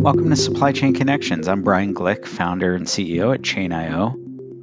[0.00, 1.46] Welcome to Supply Chain Connections.
[1.46, 4.16] I'm Brian Glick, founder and CEO at Chain.io.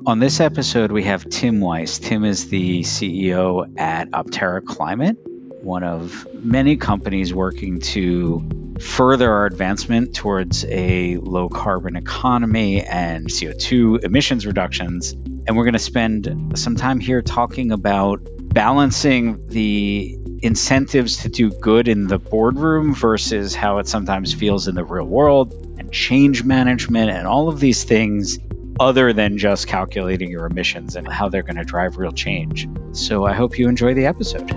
[0.08, 2.00] On this episode, we have Tim Weiss.
[2.00, 5.16] Tim is the CEO at Optera Climate,
[5.62, 13.28] one of many companies working to further our advancement towards a low carbon economy and
[13.28, 15.12] CO2 emissions reductions.
[15.12, 21.50] And we're going to spend some time here talking about balancing the incentives to do
[21.50, 26.44] good in the boardroom versus how it sometimes feels in the real world and change
[26.44, 28.38] management and all of these things
[28.80, 32.68] other than just calculating your emissions and how they're going to drive real change.
[32.92, 34.48] So I hope you enjoy the episode.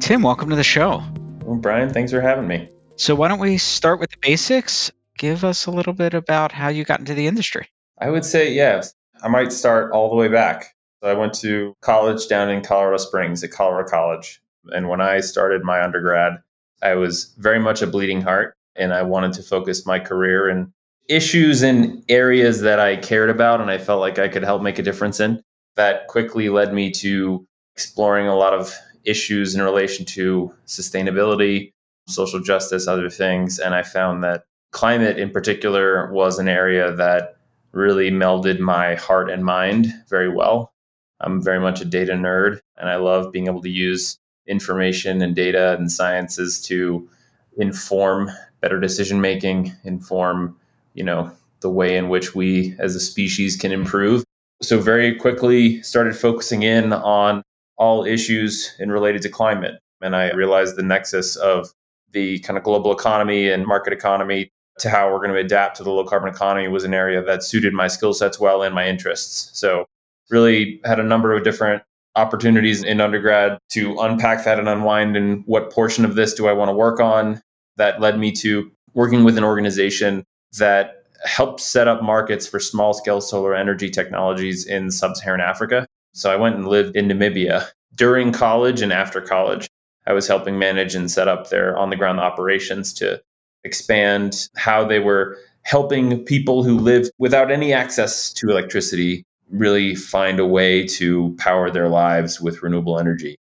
[0.00, 1.02] Tim, welcome to the show.
[1.44, 2.68] Well, Brian, thanks for having me.
[2.96, 4.92] So, why don't we start with the basics?
[5.18, 7.68] Give us a little bit about how you got into the industry.
[7.98, 8.94] I would say, yes.
[9.22, 10.74] I might start all the way back.
[11.02, 14.40] So I went to college down in Colorado Springs at Colorado College.
[14.66, 16.38] And when I started my undergrad,
[16.82, 20.72] I was very much a bleeding heart and I wanted to focus my career in
[21.08, 24.78] issues and areas that I cared about and I felt like I could help make
[24.78, 25.42] a difference in.
[25.76, 31.72] That quickly led me to exploring a lot of issues in relation to sustainability,
[32.08, 33.58] social justice, other things.
[33.58, 37.36] And I found that climate in particular was an area that
[37.72, 40.72] really melded my heart and mind very well.
[41.20, 45.36] I'm very much a data nerd, and I love being able to use information and
[45.36, 47.08] data and sciences to
[47.56, 48.30] inform
[48.60, 50.56] better decision making, inform,
[50.94, 51.30] you know,
[51.60, 54.24] the way in which we as a species can improve.
[54.62, 57.42] So very quickly started focusing in on
[57.76, 59.78] all issues in related to climate.
[60.00, 61.70] And I realized the nexus of
[62.12, 65.82] the kind of global economy and market economy to how we're going to adapt to
[65.82, 68.86] the low carbon economy was an area that suited my skill sets well and my
[68.88, 69.50] interests.
[69.58, 69.86] So
[70.30, 71.82] really had a number of different
[72.16, 76.52] opportunities in undergrad to unpack that and unwind and what portion of this do I
[76.52, 77.40] want to work on.
[77.76, 80.24] That led me to working with an organization
[80.58, 85.86] that helped set up markets for small scale solar energy technologies in sub Saharan Africa.
[86.12, 89.68] So I went and lived in Namibia during college and after college.
[90.06, 93.22] I was helping manage and set up their on the ground operations to
[93.64, 100.40] expand how they were helping people who live without any access to electricity really find
[100.40, 103.36] a way to power their lives with renewable energy.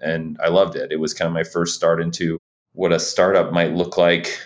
[0.00, 0.92] And I loved it.
[0.92, 2.38] It was kind of my first start into
[2.72, 4.38] what a startup might look like,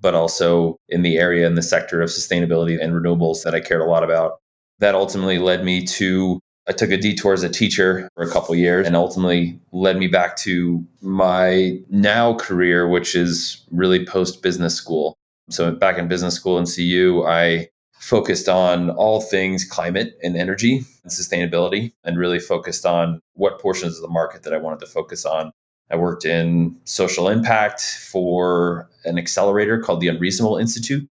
[0.00, 3.82] but also in the area in the sector of sustainability and renewables that I cared
[3.82, 4.40] a lot about.
[4.80, 8.54] That ultimately led me to I took a detour as a teacher for a couple
[8.54, 14.74] years and ultimately led me back to my now career, which is really post business
[14.74, 15.18] school.
[15.50, 20.84] So back in business school in CU, I focused on all things climate and energy
[21.02, 24.86] and sustainability and really focused on what portions of the market that I wanted to
[24.86, 25.52] focus on.
[25.90, 31.06] I worked in social impact for an accelerator called the Unreasonable Institute,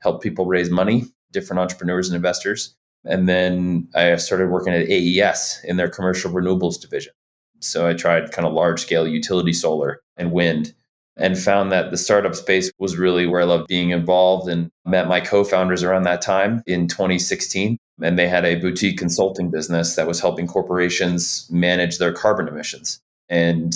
[0.00, 2.74] help people raise money, different entrepreneurs and investors.
[3.04, 7.12] And then I started working at AES in their commercial renewables division.
[7.60, 10.74] So I tried kind of large scale utility solar and wind
[11.16, 15.08] and found that the startup space was really where I loved being involved and met
[15.08, 20.06] my co-founders around that time in 2016 and they had a boutique consulting business that
[20.06, 23.00] was helping corporations manage their carbon emissions.
[23.28, 23.74] And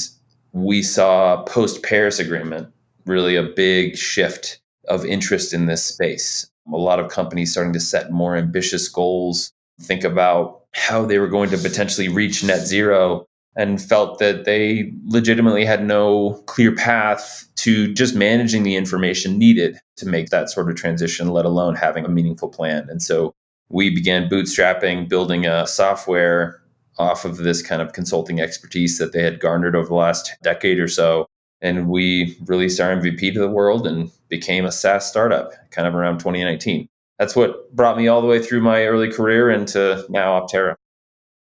[0.53, 2.73] we saw post Paris agreement
[3.05, 7.81] really a big shift of interest in this space a lot of companies starting to
[7.81, 13.27] set more ambitious goals think about how they were going to potentially reach net zero
[13.57, 19.79] and felt that they legitimately had no clear path to just managing the information needed
[19.97, 22.87] to make that sort of transition, let alone having a meaningful plan.
[22.89, 23.35] And so
[23.69, 26.63] we began bootstrapping, building a software
[26.99, 30.79] off of this kind of consulting expertise that they had garnered over the last decade
[30.79, 31.27] or so.
[31.63, 35.95] And we released our MVP to the world and became a SaaS startup kind of
[35.95, 36.89] around 2019.
[37.19, 40.75] That's what brought me all the way through my early career into now Optera.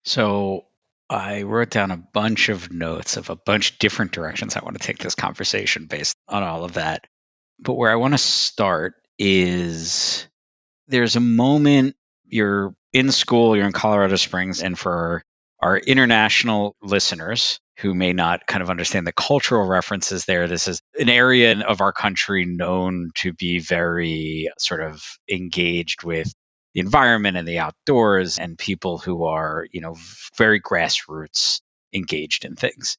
[0.05, 0.65] So
[1.09, 4.79] I wrote down a bunch of notes of a bunch of different directions I want
[4.79, 7.07] to take this conversation based on all of that.
[7.59, 10.27] But where I want to start is
[10.87, 15.23] there's a moment you're in school, you're in Colorado Springs, and for
[15.59, 20.81] our international listeners who may not kind of understand the cultural references there, this is
[20.99, 26.33] an area of our country known to be very sort of engaged with
[26.73, 29.95] the environment and the outdoors and people who are, you know,
[30.37, 31.61] very grassroots
[31.93, 32.97] engaged in things.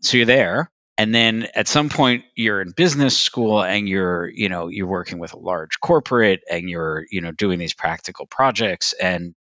[0.00, 4.50] So you're there and then at some point you're in business school and you're you
[4.50, 8.92] know you're working with a large corporate and you're you know doing these practical projects
[8.92, 9.34] and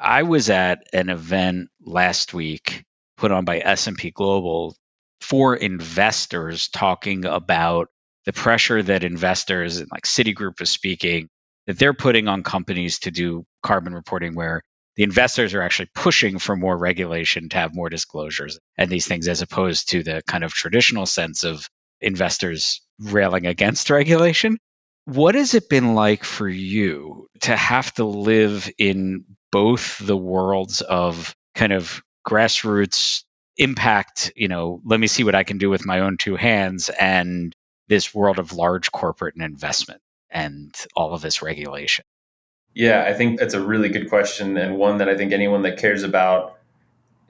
[0.00, 2.84] i was at an event last week
[3.16, 4.76] put on by s&p global
[5.20, 7.88] for investors talking about
[8.26, 11.28] the pressure that investors and like citigroup is speaking
[11.66, 14.62] that they're putting on companies to do carbon reporting where
[14.96, 19.28] the investors are actually pushing for more regulation to have more disclosures and these things
[19.28, 21.68] as opposed to the kind of traditional sense of
[22.00, 24.56] investors railing against regulation.
[25.04, 30.80] What has it been like for you to have to live in both the worlds
[30.80, 33.24] of kind of grassroots
[33.56, 36.88] impact, you know, let me see what I can do with my own two hands
[36.88, 37.54] and
[37.88, 40.00] this world of large corporate and investment
[40.30, 42.04] and all of this regulation?
[42.74, 45.78] Yeah, I think that's a really good question and one that I think anyone that
[45.78, 46.58] cares about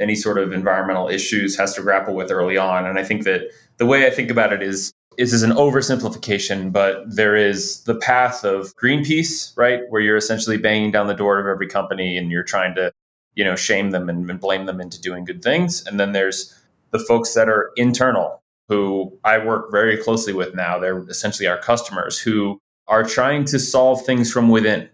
[0.01, 2.87] any sort of environmental issues has to grapple with early on.
[2.87, 3.43] And I think that
[3.77, 7.95] the way I think about it is this is an oversimplification, but there is the
[7.95, 12.31] path of Greenpeace, right, where you're essentially banging down the door of every company and
[12.31, 12.93] you're trying to,
[13.37, 15.87] you know, shame them and, and blame them into doing good things.
[15.87, 16.53] And then there's
[16.91, 20.79] the folks that are internal, who I work very closely with now.
[20.79, 24.89] They're essentially our customers who are trying to solve things from within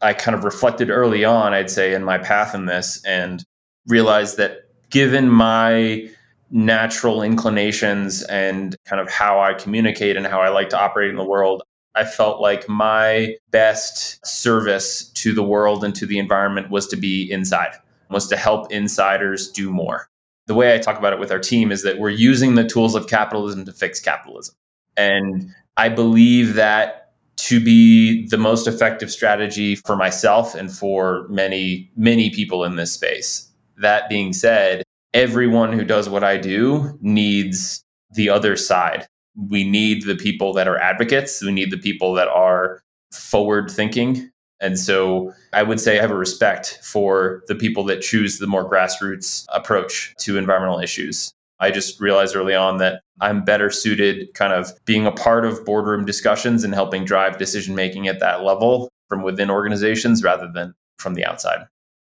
[0.00, 3.42] I kind of reflected early on, I'd say, in my path in this and
[3.86, 6.08] realized that given my
[6.50, 11.16] natural inclinations and kind of how I communicate and how I like to operate in
[11.16, 11.62] the world,
[11.94, 16.96] I felt like my best service to the world and to the environment was to
[16.96, 17.74] be inside,
[18.10, 20.08] was to help insiders do more.
[20.46, 22.94] The way I talk about it with our team is that we're using the tools
[22.94, 24.54] of capitalism to fix capitalism.
[24.96, 31.90] And I believe that to be the most effective strategy for myself and for many,
[31.96, 33.50] many people in this space.
[33.78, 37.82] That being said, everyone who does what I do needs
[38.14, 39.06] the other side.
[39.36, 42.80] We need the people that are advocates, we need the people that are
[43.12, 44.30] forward thinking.
[44.60, 48.46] And so I would say I have a respect for the people that choose the
[48.46, 51.32] more grassroots approach to environmental issues.
[51.58, 55.64] I just realized early on that I'm better suited kind of being a part of
[55.64, 60.74] boardroom discussions and helping drive decision making at that level from within organizations rather than
[60.98, 61.66] from the outside.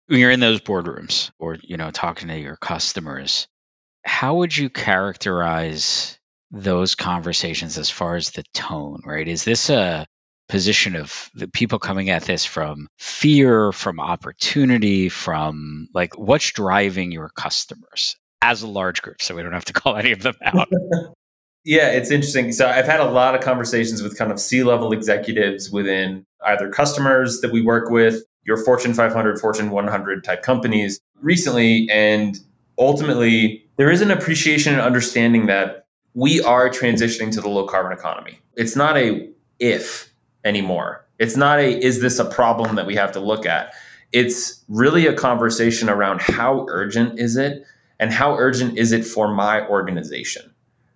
[0.06, 3.49] When you're in those boardrooms or you know talking to your customers,
[4.05, 6.19] how would you characterize
[6.50, 9.27] those conversations as far as the tone, right?
[9.27, 10.06] Is this a
[10.48, 17.12] position of the people coming at this from fear, from opportunity, from like what's driving
[17.12, 18.16] your customers?
[18.46, 20.69] as a large group, so we don't have to call any of them out.
[21.64, 22.52] yeah, it's interesting.
[22.52, 26.70] So I've had a lot of conversations with kind of C level executives within either
[26.70, 31.88] customers that we work with, your Fortune 500, Fortune 100 type companies recently.
[31.90, 32.38] And
[32.78, 37.92] ultimately, there is an appreciation and understanding that we are transitioning to the low carbon
[37.92, 38.38] economy.
[38.54, 39.28] It's not a
[39.58, 40.12] if
[40.46, 41.04] anymore.
[41.19, 43.75] It's not a is this a problem that we have to look at.
[44.12, 47.64] It's really a conversation around how urgent is it
[47.98, 50.54] and how urgent is it for my organization?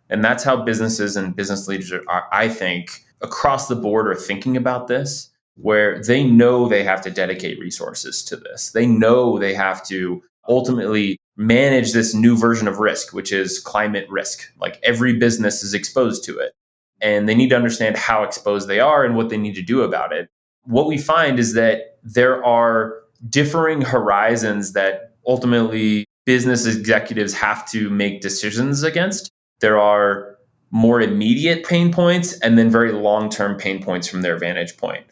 [0.08, 4.56] And that's how businesses and business leaders are, I think, across the board are thinking
[4.56, 8.72] about this, where they know they have to dedicate resources to this.
[8.72, 14.06] They know they have to ultimately manage this new version of risk, which is climate
[14.10, 14.50] risk.
[14.58, 16.52] Like every business is exposed to it.
[17.00, 19.82] And they need to understand how exposed they are and what they need to do
[19.82, 20.28] about it.
[20.64, 22.96] What we find is that there are
[23.28, 29.30] differing horizons that ultimately business executives have to make decisions against.
[29.60, 30.36] There are
[30.70, 35.04] more immediate pain points and then very long term pain points from their vantage point.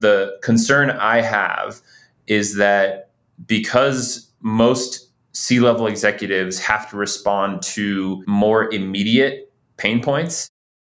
[0.00, 1.80] The concern I have
[2.26, 3.10] is that
[3.46, 10.48] because most C level executives have to respond to more immediate pain points,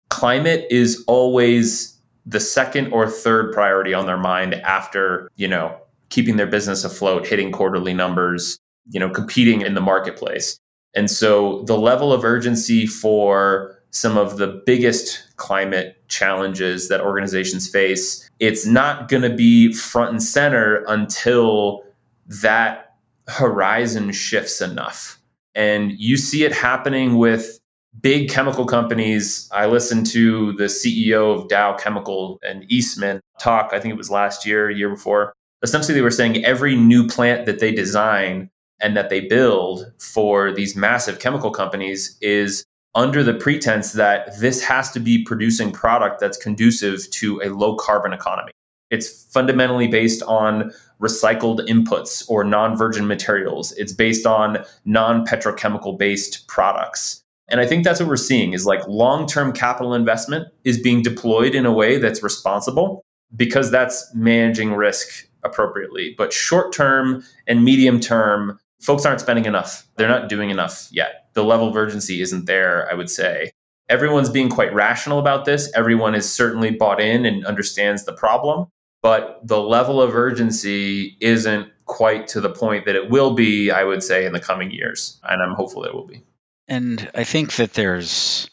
[0.09, 5.77] climate is always the second or third priority on their mind after, you know,
[6.09, 8.59] keeping their business afloat, hitting quarterly numbers,
[8.89, 10.59] you know competing in the marketplace.
[10.93, 17.69] And so the level of urgency for some of the biggest climate challenges that organizations
[17.69, 21.83] face it's not going to be front and center until
[22.27, 22.95] that
[23.27, 25.19] horizon shifts enough.
[25.55, 27.59] And you see it happening with
[28.01, 29.49] big chemical companies.
[29.51, 34.09] I listened to the CEO of Dow Chemical and Eastman talk, I think it was
[34.09, 35.33] last year, year before.
[35.63, 38.49] Essentially, they were saying every new plant that they design
[38.81, 44.63] and that they build for these massive chemical companies is under the pretense that this
[44.63, 48.51] has to be producing product that's conducive to a low carbon economy.
[48.91, 50.71] It's fundamentally based on
[51.01, 53.71] recycled inputs or non virgin materials.
[53.73, 57.21] It's based on non petrochemical based products.
[57.47, 61.53] And I think that's what we're seeing is like long-term capital investment is being deployed
[61.53, 63.03] in a way that's responsible
[63.35, 66.15] because that's managing risk appropriately.
[66.17, 69.87] But short-term and medium-term, folks aren't spending enough.
[69.95, 71.27] They're not doing enough yet.
[71.33, 73.51] The level of urgency isn't there, I would say.
[73.89, 75.71] Everyone's being quite rational about this.
[75.75, 78.67] Everyone is certainly bought in and understands the problem,
[79.03, 83.83] but the level of urgency isn't quite to the point that it will be, I
[83.83, 85.19] would say, in the coming years.
[85.23, 86.23] And I'm hopeful it will be.
[86.67, 88.49] And I think that there's,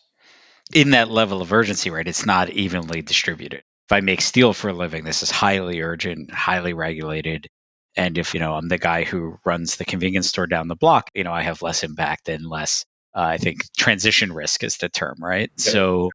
[0.74, 3.62] in that level of urgency, right, it's not evenly distributed.
[3.88, 7.48] If I make steel for a living, this is highly urgent, highly regulated.
[7.96, 11.10] And if, you know, I'm the guy who runs the convenience store down the block,
[11.14, 14.88] you know, I have less impact and less, uh, I think, transition risk is the
[14.88, 15.50] term, right?
[15.56, 16.10] So,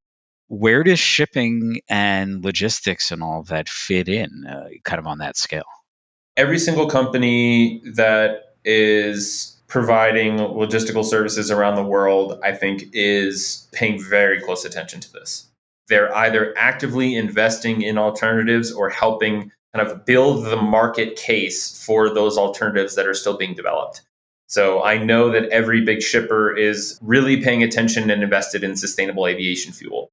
[0.47, 5.19] where does shipping and logistics and all of that fit in, uh, kind of on
[5.19, 5.65] that scale?
[6.35, 14.01] Every single company that is providing logistical services around the world, I think, is paying
[14.01, 15.47] very close attention to this.
[15.89, 22.13] They're either actively investing in alternatives or helping kind of build the market case for
[22.13, 24.01] those alternatives that are still being developed.
[24.47, 29.27] So I know that every big shipper is really paying attention and invested in sustainable
[29.27, 30.09] aviation fuel.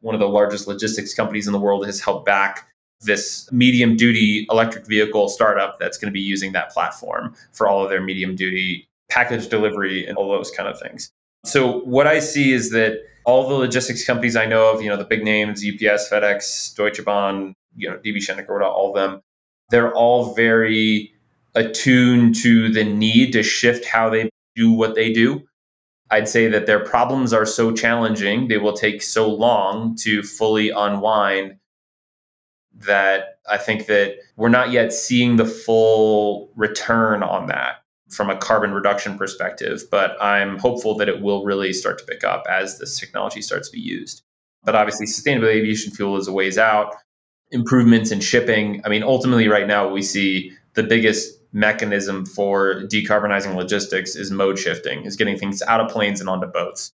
[0.00, 2.66] One of the largest logistics companies in the world has helped back
[3.00, 7.82] this medium duty electric vehicle startup that's going to be using that platform for all
[7.82, 11.10] of their medium duty package delivery and all those kind of things.
[11.44, 14.96] So what I see is that all the logistics companies I know of, you know,
[14.96, 19.22] the big names, UPS, FedEx, Deutsche Bahn, you know, DB Schenker, all of them,
[19.70, 21.12] they're all very
[21.54, 25.42] attuned to the need to shift how they do what they do.
[26.10, 30.70] I'd say that their problems are so challenging, they will take so long to fully
[30.70, 31.56] unwind
[32.74, 37.79] that I think that we're not yet seeing the full return on that
[38.10, 42.24] from a carbon reduction perspective, but I'm hopeful that it will really start to pick
[42.24, 44.22] up as this technology starts to be used.
[44.64, 46.94] But obviously, sustainable aviation fuel is a ways out.
[47.50, 48.82] Improvements in shipping.
[48.84, 54.58] I mean, ultimately, right now, we see the biggest mechanism for decarbonizing logistics is mode
[54.58, 56.92] shifting, is getting things out of planes and onto boats.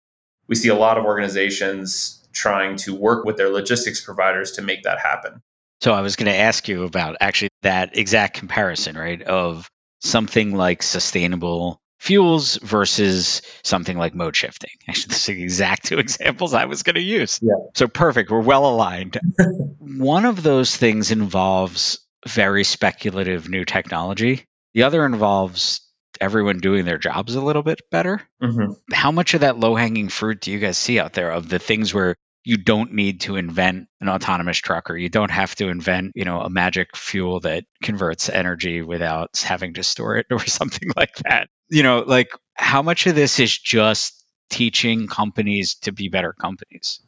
[0.49, 4.83] We see a lot of organizations trying to work with their logistics providers to make
[4.85, 5.43] that happen.
[5.81, 9.21] So I was going to ask you about actually that exact comparison, right?
[9.23, 9.69] Of
[10.01, 14.71] something like sustainable fuels versus something like mode shifting.
[14.89, 17.41] Actually, this is the exact two examples I was going to use.
[17.43, 17.55] Yeah.
[17.75, 18.31] So perfect.
[18.31, 19.19] We're well aligned.
[19.79, 24.45] One of those things involves very speculative new technology.
[24.75, 25.81] The other involves
[26.21, 28.23] everyone doing their jobs a little bit better.
[28.43, 28.73] Mm-hmm.
[28.93, 31.59] How much of that low hanging fruit do you guys see out there of the
[31.59, 35.69] things where you don't need to invent an autonomous truck or you don't have to
[35.69, 40.47] invent you know a magic fuel that converts energy without having to store it or
[40.47, 41.49] something like that.
[41.69, 47.01] You know like how much of this is just teaching companies to be better companies?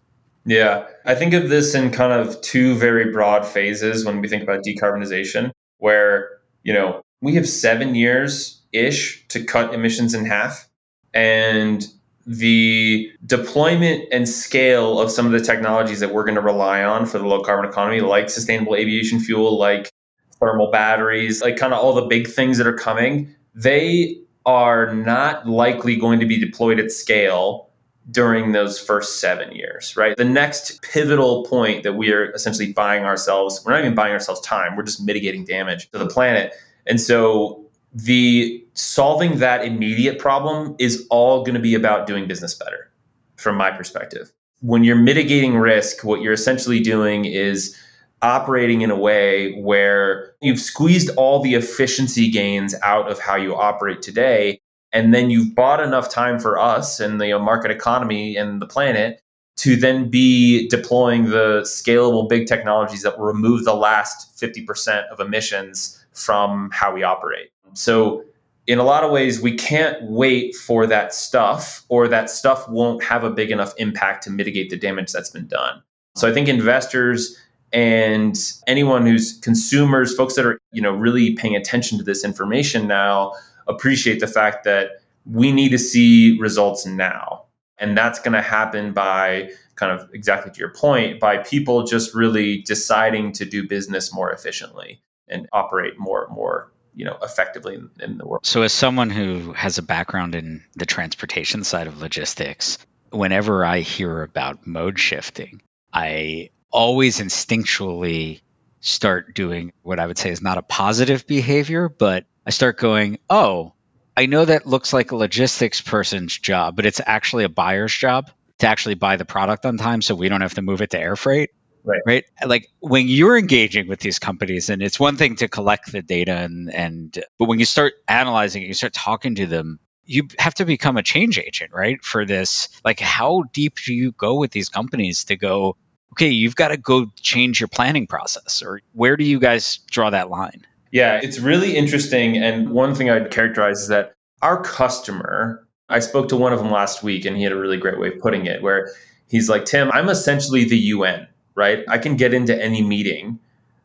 [0.44, 4.42] Yeah i think of this in kind of two very broad phases when we think
[4.42, 6.30] about decarbonization where
[6.62, 10.68] you know we have seven years ish to cut emissions in half
[11.12, 11.86] and
[12.28, 17.06] the deployment and scale of some of the technologies that we're going to rely on
[17.06, 19.90] for the low carbon economy, like sustainable aviation fuel, like
[20.38, 25.48] thermal batteries, like kind of all the big things that are coming, they are not
[25.48, 27.70] likely going to be deployed at scale
[28.10, 30.14] during those first seven years, right?
[30.16, 34.42] The next pivotal point that we are essentially buying ourselves, we're not even buying ourselves
[34.42, 36.52] time, we're just mitigating damage to the planet.
[36.86, 42.54] And so the solving that immediate problem is all going to be about doing business
[42.54, 42.90] better
[43.36, 44.32] from my perspective.
[44.60, 47.76] When you're mitigating risk, what you're essentially doing is
[48.20, 53.54] operating in a way where you've squeezed all the efficiency gains out of how you
[53.54, 54.60] operate today
[54.92, 59.20] and then you've bought enough time for us and the market economy and the planet
[59.56, 65.20] to then be deploying the scalable big technologies that will remove the last 50% of
[65.20, 67.50] emissions from how we operate.
[67.74, 68.24] So,
[68.66, 73.02] in a lot of ways, we can't wait for that stuff, or that stuff won't
[73.02, 75.82] have a big enough impact to mitigate the damage that's been done.
[76.16, 77.36] So, I think investors
[77.72, 82.86] and anyone who's consumers, folks that are you know really paying attention to this information
[82.86, 83.32] now,
[83.66, 87.44] appreciate the fact that we need to see results now,
[87.78, 92.12] and that's going to happen by kind of exactly to your point by people just
[92.14, 97.90] really deciding to do business more efficiently and operate more more you know effectively in,
[98.00, 98.44] in the world.
[98.44, 102.78] So, as someone who has a background in the transportation side of logistics,
[103.10, 105.62] whenever I hear about mode shifting,
[105.92, 108.40] I always instinctually
[108.80, 113.18] start doing what I would say is not a positive behavior, but I start going,
[113.30, 113.74] oh,
[114.16, 118.28] I know that looks like a logistics person's job, but it's actually a buyer's job
[118.58, 120.98] to actually buy the product on time so we don't have to move it to
[120.98, 121.50] air freight.
[121.88, 122.02] Right.
[122.04, 122.24] Right.
[122.44, 126.32] Like when you're engaging with these companies, and it's one thing to collect the data
[126.32, 130.54] and and but when you start analyzing it, you start talking to them, you have
[130.54, 132.04] to become a change agent, right?
[132.04, 132.68] For this.
[132.84, 135.76] Like how deep do you go with these companies to go,
[136.12, 140.10] okay, you've got to go change your planning process, or where do you guys draw
[140.10, 140.66] that line?
[140.90, 142.36] Yeah, it's really interesting.
[142.36, 146.70] And one thing I'd characterize is that our customer, I spoke to one of them
[146.70, 148.90] last week and he had a really great way of putting it where
[149.28, 151.84] he's like, Tim, I'm essentially the UN, right?
[151.88, 153.40] I can get into any meeting.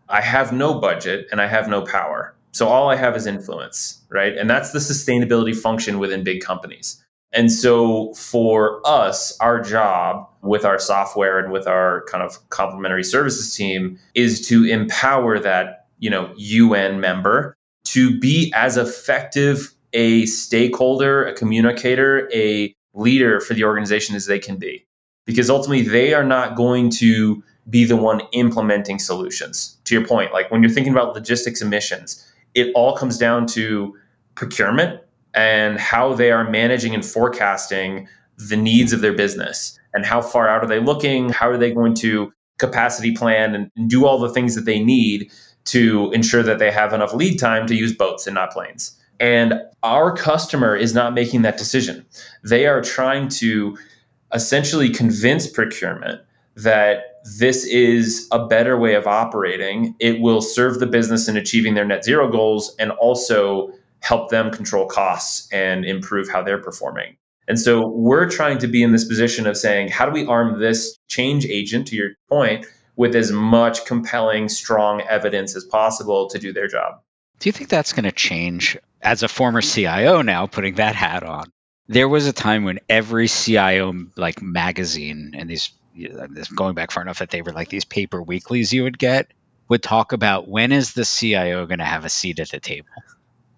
[0.07, 2.35] I have no budget and I have no power.
[2.51, 4.37] So all I have is influence, right?
[4.37, 7.03] And that's the sustainability function within big companies.
[7.31, 13.03] And so for us, our job with our software and with our kind of complementary
[13.03, 20.27] services team is to empower that, you know, UN member to be as effective a
[20.27, 24.85] stakeholder, a communicator, a leader for the organization as they can be.
[25.25, 29.77] Because ultimately they are not going to be the one implementing solutions.
[29.85, 33.95] To your point, like when you're thinking about logistics emissions, it all comes down to
[34.35, 35.01] procurement
[35.33, 40.49] and how they are managing and forecasting the needs of their business and how far
[40.49, 44.29] out are they looking how are they going to capacity plan and do all the
[44.29, 45.31] things that they need
[45.65, 49.53] to ensure that they have enough lead time to use boats and not planes and
[49.83, 52.05] our customer is not making that decision
[52.43, 53.77] they are trying to
[54.33, 56.19] essentially convince procurement
[56.55, 61.73] that this is a better way of operating it will serve the business in achieving
[61.73, 67.15] their net zero goals and also help them control costs and improve how they're performing.
[67.47, 70.59] And so we're trying to be in this position of saying, how do we arm
[70.59, 72.65] this change agent, to your point,
[72.95, 76.99] with as much compelling, strong evidence as possible to do their job?
[77.39, 78.77] Do you think that's going to change?
[79.01, 81.51] As a former CIO now, putting that hat on,
[81.87, 85.71] there was a time when every CIO like magazine and these
[86.55, 89.31] going back far enough that they were like these paper weeklies you would get
[89.69, 92.89] would talk about when is the CIO going to have a seat at the table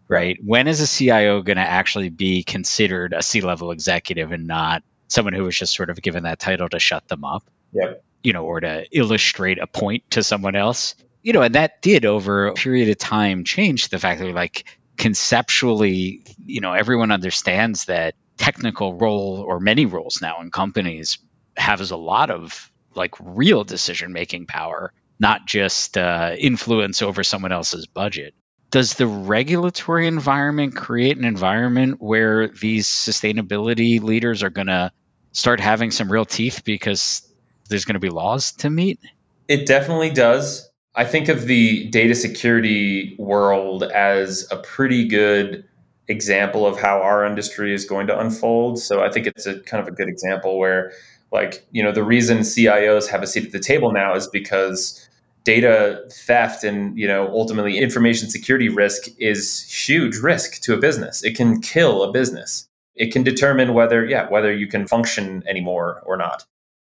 [0.08, 0.38] right?
[0.44, 4.84] When is a CIO going to actually be considered a C level executive and not
[5.08, 7.44] someone who was just sort of given that title to shut them up?
[7.74, 8.04] Yep.
[8.24, 10.96] You know, or to illustrate a point to someone else.
[11.22, 14.66] You know, and that did over a period of time change the fact that like
[14.98, 21.18] conceptually, you know, everyone understands that technical role or many roles now in companies
[21.58, 27.52] has a lot of like real decision making power, not just uh, influence over someone
[27.52, 28.34] else's budget
[28.76, 34.92] does the regulatory environment create an environment where these sustainability leaders are going to
[35.32, 37.26] start having some real teeth because
[37.70, 39.00] there's going to be laws to meet?
[39.48, 40.70] It definitely does.
[40.94, 45.64] I think of the data security world as a pretty good
[46.10, 48.80] example of how our industry is going to unfold.
[48.80, 50.92] So I think it's a kind of a good example where
[51.36, 55.08] like, you know, the reason CIOs have a seat at the table now is because
[55.46, 61.24] data theft and you know ultimately information security risk is huge risk to a business.
[61.24, 62.68] It can kill a business.
[62.96, 66.46] It can determine whether yeah whether you can function anymore or not.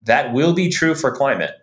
[0.03, 1.55] That will be true for climate.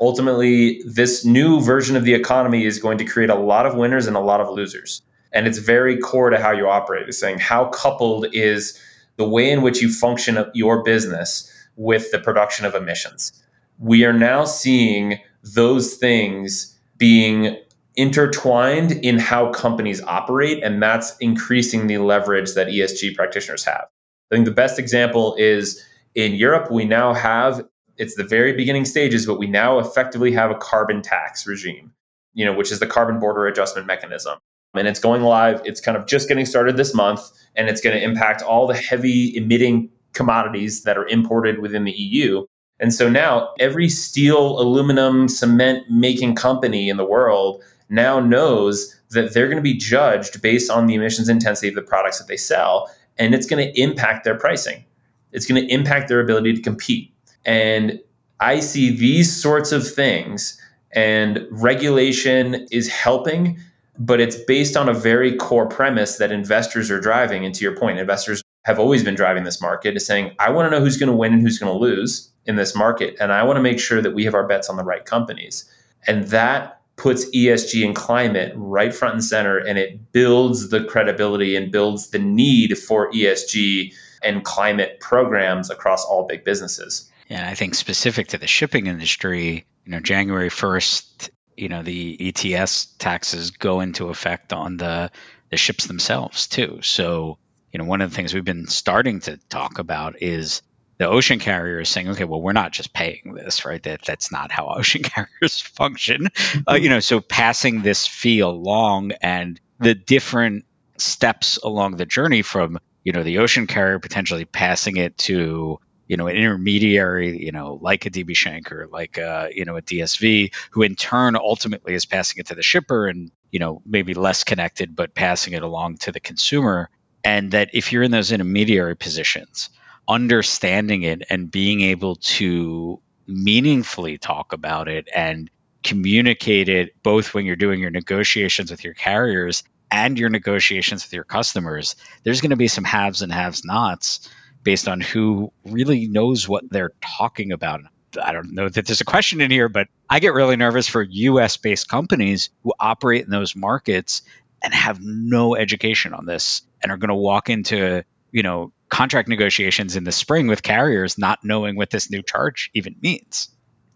[0.00, 4.06] Ultimately this new version of the economy is going to create a lot of winners
[4.06, 5.02] and a lot of losers.
[5.32, 8.80] And it's very core to how you operate it's saying how coupled is
[9.16, 13.32] the way in which you function your business with the production of emissions
[13.78, 17.56] we are now seeing those things being
[17.96, 23.86] intertwined in how companies operate, and that's increasing the leverage that ESG practitioners have.
[24.30, 25.82] I think the best example is
[26.14, 30.52] in Europe, we now have it's the very beginning stages, but we now effectively have
[30.52, 31.92] a carbon tax regime,
[32.32, 34.38] you know, which is the carbon border adjustment mechanism.
[34.74, 35.62] And it's going live.
[35.64, 38.74] It's kind of just getting started this month, and it's going to impact all the
[38.74, 42.44] heavy emitting commodities that are imported within the EU.
[42.80, 49.32] And so now every steel, aluminum, cement making company in the world now knows that
[49.32, 52.36] they're going to be judged based on the emissions intensity of the products that they
[52.36, 52.90] sell.
[53.18, 54.84] And it's going to impact their pricing.
[55.32, 57.12] It's going to impact their ability to compete.
[57.44, 58.00] And
[58.40, 60.60] I see these sorts of things,
[60.92, 63.58] and regulation is helping,
[63.98, 67.44] but it's based on a very core premise that investors are driving.
[67.44, 70.70] And to your point, investors have always been driving this market is saying, I want
[70.70, 73.16] to know who's going to win and who's going to lose in this market.
[73.18, 75.64] And I want to make sure that we have our bets on the right companies.
[76.06, 81.56] And that puts ESG and climate right front and center, and it builds the credibility
[81.56, 87.10] and builds the need for ESG and climate programs across all big businesses.
[87.30, 92.34] And I think specific to the shipping industry, you know, January 1st, you know, the
[92.36, 95.10] ETS taxes go into effect on the
[95.50, 96.80] the ships themselves too.
[96.82, 97.38] So
[97.72, 100.62] you know, one of the things we've been starting to talk about is
[100.98, 103.82] the ocean carrier is saying, okay, well, we're not just paying this, right?
[103.82, 106.28] That that's not how ocean carriers function.
[106.68, 110.64] Uh, you know, so passing this fee along and the different
[110.96, 115.78] steps along the journey from you know the ocean carrier potentially passing it to
[116.08, 119.76] you know an intermediary you know like a DB Schenker like a, uh, you know
[119.76, 123.80] a DSV who in turn ultimately is passing it to the shipper and you know
[123.86, 126.90] maybe less connected but passing it along to the consumer
[127.24, 129.70] and that if you're in those intermediary positions
[130.08, 135.50] understanding it and being able to meaningfully talk about it and
[135.84, 141.12] communicate it both when you're doing your negotiations with your carriers and your negotiations with
[141.12, 144.28] your customers, there's going to be some haves and haves nots
[144.62, 147.82] based on who really knows what they're talking about.
[148.20, 151.02] I don't know that there's a question in here, but I get really nervous for
[151.02, 154.22] US based companies who operate in those markets
[154.62, 159.28] and have no education on this and are going to walk into, you know, contract
[159.28, 163.48] negotiations in the spring with carriers not knowing what this new charge even means.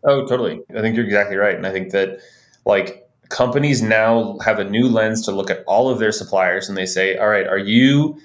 [0.04, 0.60] Oh, totally.
[0.76, 1.54] I think you're exactly right.
[1.54, 2.20] And I think that
[2.64, 6.76] like companies now have a new lens to look at all of their suppliers and
[6.76, 8.20] they say, all right, are you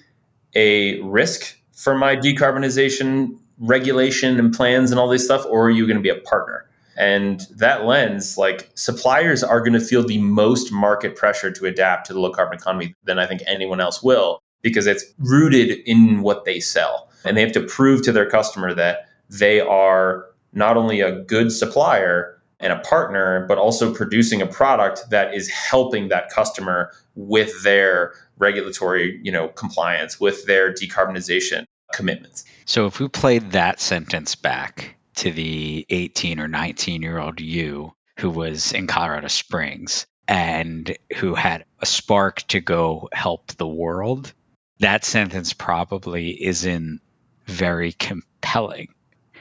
[0.54, 5.88] a risk for my decarbonization regulation and plans and all this stuff, or are you
[5.88, 6.67] going to be a partner?
[6.98, 12.08] And that lens, like suppliers are going to feel the most market pressure to adapt
[12.08, 16.22] to the low carbon economy than I think anyone else will because it's rooted in
[16.22, 17.10] what they sell.
[17.24, 21.52] And they have to prove to their customer that they are not only a good
[21.52, 27.64] supplier and a partner, but also producing a product that is helping that customer with
[27.64, 32.44] their regulatory, you know, compliance, with their decarbonization commitments.
[32.66, 37.94] So if we played that sentence back to the 18 or 19 year old you
[38.20, 44.34] who was in Colorado Springs and who had a spark to go help the world,
[44.80, 47.02] that sentence probably isn't
[47.46, 48.94] very compelling,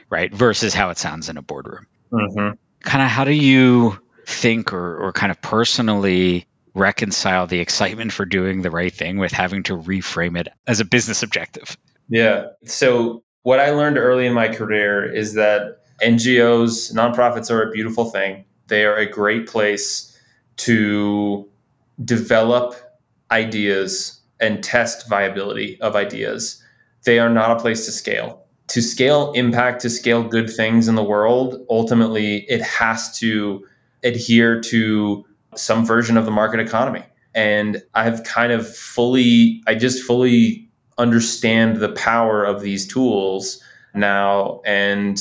[0.09, 0.33] right?
[0.33, 1.87] Versus how it sounds in a boardroom.
[2.11, 2.55] Mm-hmm.
[2.81, 8.25] Kind of how do you think or, or kind of personally reconcile the excitement for
[8.25, 11.77] doing the right thing with having to reframe it as a business objective?
[12.07, 12.47] Yeah.
[12.65, 18.03] So, what I learned early in my career is that NGOs, nonprofits are a beautiful
[18.03, 18.43] thing.
[18.67, 20.19] They are a great place
[20.57, 21.47] to
[22.03, 22.75] develop
[23.31, 26.61] ideas and test viability of ideas.
[27.05, 28.43] They are not a place to scale.
[28.67, 33.65] To scale impact, to scale good things in the world, ultimately it has to
[34.03, 37.05] adhere to some version of the market economy.
[37.33, 40.66] And I've kind of fully, I just fully
[40.97, 43.61] understand the power of these tools
[43.93, 45.19] now and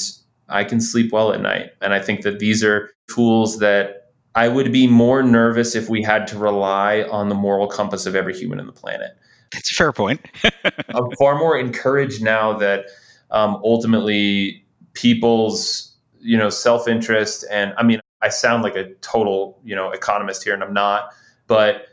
[0.49, 1.73] I can sleep well at night.
[1.81, 6.03] And I think that these are tools that I would be more nervous if we
[6.03, 9.17] had to rely on the moral compass of every human in the planet.
[9.53, 10.21] That's a fair point.
[10.65, 12.87] I'm far more encouraged now that
[13.31, 19.77] um, ultimately people's you know self-interest and I mean I sound like a total you
[19.77, 21.13] know economist here and I'm not,
[21.47, 21.87] but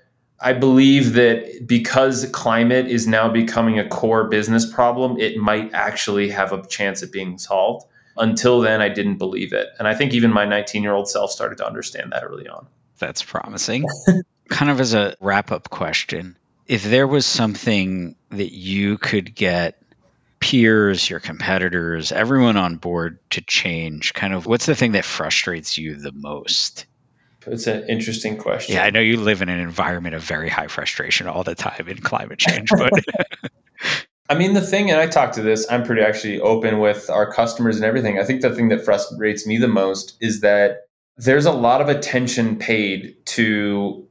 [0.44, 6.30] I believe that because climate is now becoming a core business problem, it might actually
[6.30, 9.70] have a chance at being solved until then, I didn't believe it.
[9.80, 12.68] And I think even my 19 year old self started to understand that early on.
[13.00, 13.86] That's promising.
[14.50, 19.82] kind of as a wrap up question if there was something that you could get
[20.40, 25.78] peers, your competitors, everyone on board to change, kind of what's the thing that frustrates
[25.78, 26.86] you the most?
[27.48, 28.76] It's an interesting question.
[28.76, 31.88] Yeah, I know you live in an environment of very high frustration all the time
[31.88, 32.92] in climate change, but
[34.30, 37.32] I mean, the thing, and I talk to this, I'm pretty actually open with our
[37.32, 38.20] customers and everything.
[38.20, 41.90] I think the thing that frustrates me the most is that there's a lot of
[41.90, 44.08] attention paid to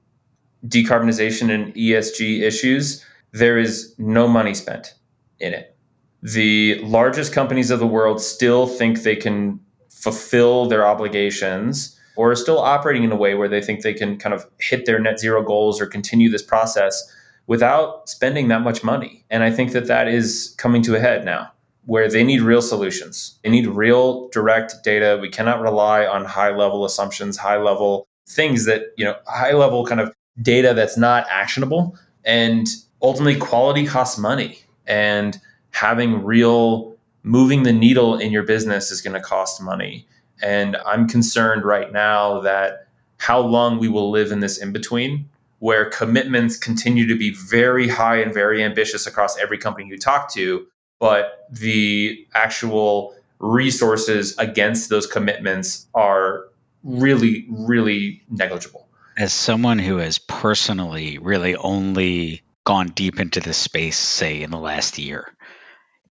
[0.67, 3.05] decarbonization and ESG issues.
[3.33, 4.95] There is no money spent
[5.41, 5.77] in it.
[6.23, 9.59] The largest companies of the world still think they can
[9.91, 14.19] fulfill their obligations or are still operating in a way where they think they can
[14.19, 17.03] kind of hit their net zero goals or continue this process
[17.47, 19.25] without spending that much money.
[19.31, 21.51] And I think that that is coming to a head now
[21.85, 23.39] where they need real solutions.
[23.43, 25.19] They need real direct data.
[25.21, 29.85] We cannot rely on high level assumptions, high level things that, you know, high level
[29.85, 31.99] kind of data that's not actionable.
[32.25, 32.69] And
[33.03, 34.59] ultimately, quality costs money.
[34.87, 35.39] And
[35.71, 40.07] having real moving the needle in your business is going to cost money.
[40.43, 45.29] And I'm concerned right now that how long we will live in this in between
[45.63, 50.29] where commitments continue to be very high and very ambitious across every company you talk
[50.35, 50.67] to,
[50.99, 56.47] but the actual resources against those commitments are
[56.83, 58.89] really, really negligible.
[59.17, 64.59] As someone who has personally really only gone deep into this space, say, in the
[64.59, 65.33] last year,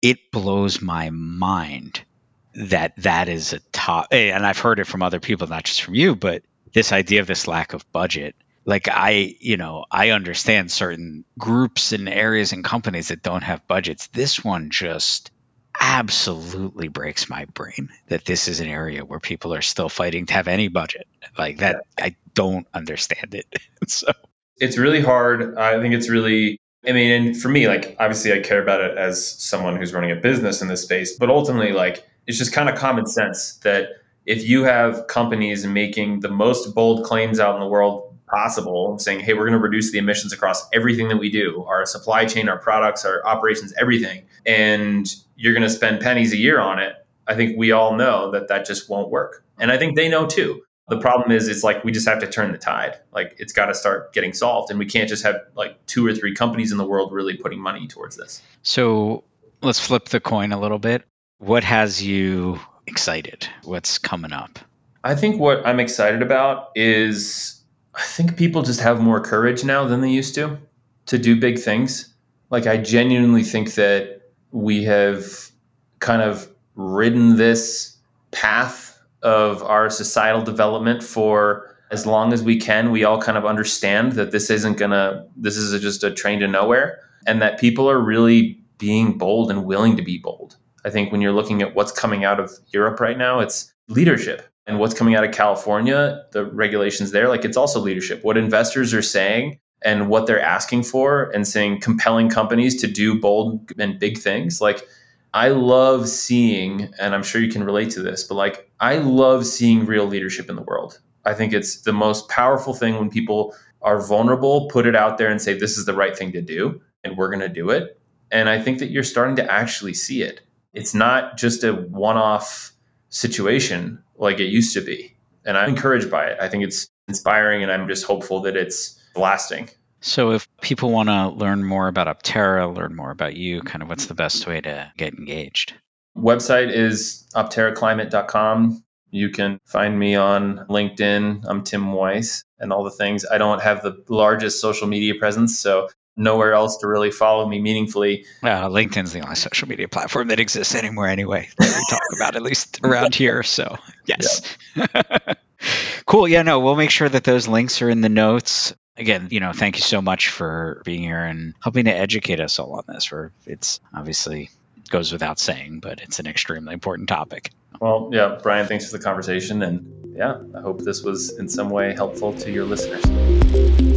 [0.02, 2.06] it blows my mind
[2.54, 4.08] that that is a top.
[4.12, 7.22] Eh, and I've heard it from other people, not just from you, but this idea
[7.22, 8.36] of this lack of budget.
[8.66, 13.68] Like I, you know, I understand certain groups and areas and companies that don't have
[13.68, 14.08] budgets.
[14.08, 15.32] This one just
[15.80, 20.34] absolutely breaks my brain that this is an area where people are still fighting to
[20.34, 21.08] have any budget.
[21.38, 23.48] Like that, I don't understand it.
[23.88, 24.12] so
[24.58, 25.58] it's really hard.
[25.58, 28.98] I think it's really I mean, and for me, like obviously I care about it
[28.98, 32.70] as someone who's running a business in this space, but ultimately, like it's just kind
[32.70, 33.90] of common sense that
[34.26, 39.20] if you have companies making the most bold claims out in the world possible, saying,
[39.20, 42.48] hey, we're going to reduce the emissions across everything that we do, our supply chain,
[42.48, 46.96] our products, our operations, everything, and you're going to spend pennies a year on it,
[47.28, 49.44] I think we all know that that just won't work.
[49.60, 50.62] And I think they know too.
[50.88, 53.00] The problem is, it's like we just have to turn the tide.
[53.14, 56.14] Like it's got to start getting solved, and we can't just have like two or
[56.14, 58.42] three companies in the world really putting money towards this.
[58.64, 59.24] So
[59.62, 61.04] let's flip the coin a little bit.
[61.42, 63.48] What has you excited?
[63.64, 64.60] What's coming up?
[65.04, 67.60] I think what I'm excited about is
[67.96, 70.60] I think people just have more courage now than they used to
[71.08, 72.14] to do big things.
[72.52, 75.50] Like I genuinely think that we have
[75.98, 77.98] kind of ridden this
[78.30, 82.92] path of our societal development for as long as we can.
[82.92, 86.48] We all kind of understand that this isn't gonna, this is just a train to
[86.48, 90.58] nowhere, and that people are really being bold and willing to be bold.
[90.86, 94.48] I think when you're looking at what's coming out of Europe right now, it's leadership.
[94.68, 98.24] And what's coming out of California, the regulations there, like it's also leadership.
[98.24, 103.20] What investors are saying and what they're asking for and saying compelling companies to do
[103.20, 104.62] bold and big things.
[104.62, 104.88] Like
[105.34, 109.46] I love seeing, and I'm sure you can relate to this, but like I love
[109.46, 111.00] seeing real leadership in the world.
[111.26, 115.30] I think it's the most powerful thing when people are vulnerable, put it out there
[115.30, 118.00] and say, this is the right thing to do, and we're going to do it.
[118.32, 120.42] And I think that you're starting to actually see it.
[120.74, 122.72] It's not just a one off
[123.10, 125.16] situation like it used to be.
[125.46, 126.38] And I'm encouraged by it.
[126.40, 129.70] I think it's inspiring, and I'm just hopeful that it's lasting.
[130.02, 133.90] So, if people want to learn more about Optera, learn more about you, kind of
[133.90, 135.74] what's the best way to get engaged?
[136.18, 138.84] Website is opteraclimate.com.
[139.12, 141.44] You can find me on LinkedIn.
[141.46, 143.26] I'm Tim Weiss and all the things.
[143.30, 147.60] I don't have the largest social media presence, so nowhere else to really follow me
[147.62, 148.26] meaningfully.
[148.44, 152.36] Uh, LinkedIn's the only social media platform that exists anymore anyway that we talk about,
[152.36, 153.44] at least around here.
[153.44, 154.58] So, yes.
[154.76, 155.34] Yeah.
[156.06, 156.28] cool.
[156.28, 159.52] Yeah, no, we'll make sure that those links are in the notes again, you know,
[159.52, 163.06] thank you so much for being here and helping to educate us all on this.
[163.06, 164.50] For it's obviously
[164.90, 167.52] goes without saying, but it's an extremely important topic.
[167.80, 171.70] Well, yeah, Brian, thanks for the conversation, and yeah, I hope this was in some
[171.70, 173.91] way helpful to your listeners.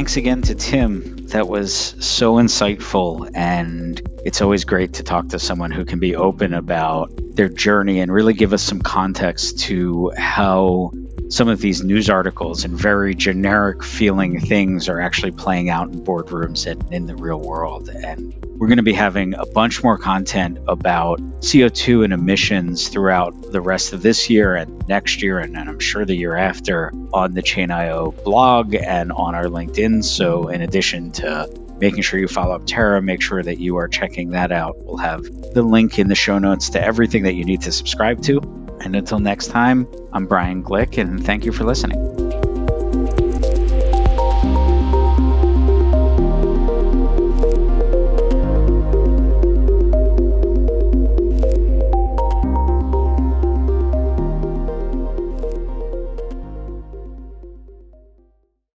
[0.00, 1.26] Thanks again to Tim.
[1.26, 6.16] That was so insightful, and it's always great to talk to someone who can be
[6.16, 10.92] open about their journey and really give us some context to how
[11.30, 16.04] some of these news articles and very generic feeling things are actually playing out in
[16.04, 17.88] boardrooms and in the real world.
[17.88, 23.52] And we're going to be having a bunch more content about CO2 and emissions throughout
[23.52, 26.92] the rest of this year and next year, and, and I'm sure the year after
[27.14, 30.04] on the Chain.io blog and on our LinkedIn.
[30.04, 34.30] So, in addition to making sure you follow Optera, make sure that you are checking
[34.30, 34.76] that out.
[34.84, 38.20] We'll have the link in the show notes to everything that you need to subscribe
[38.24, 38.40] to.
[38.80, 42.19] And until next time, I'm Brian Glick, and thank you for listening.